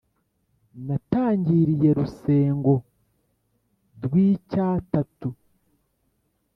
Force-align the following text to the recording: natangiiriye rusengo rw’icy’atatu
natangiiriye 0.85 1.89
rusengo 1.97 2.73
rw’icy’atatu 4.03 5.29